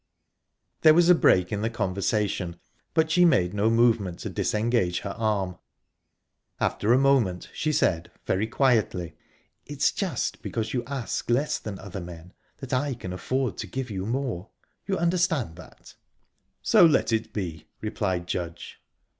There 0.81 0.95
was 0.95 1.09
a 1.09 1.13
break 1.13 1.51
in 1.51 1.61
the 1.61 1.69
conversation, 1.69 2.59
but 2.95 3.11
she 3.11 3.23
made 3.23 3.53
no 3.53 3.69
movement 3.69 4.17
to 4.21 4.29
disengage 4.29 5.01
her 5.01 5.11
arm. 5.11 5.59
After 6.59 6.91
a 6.91 6.97
moment 6.97 7.49
she 7.53 7.71
said 7.71 8.09
very 8.25 8.47
quietly: 8.47 9.15
"It's 9.67 9.91
just 9.91 10.41
because 10.41 10.73
you 10.73 10.83
ask 10.85 11.29
less 11.29 11.59
than 11.59 11.77
other 11.77 12.01
men 12.01 12.33
that 12.57 12.73
I 12.73 12.95
can 12.95 13.13
afford 13.13 13.57
to 13.59 13.67
give 13.67 13.91
you 13.91 14.07
more. 14.07 14.49
You 14.87 14.97
understand 14.97 15.55
that?" 15.57 15.93
"So 16.63 16.83
let 16.83 17.13
it 17.13 17.31
be," 17.31 17.67
replied 17.79 18.25
Judge. 18.25 18.81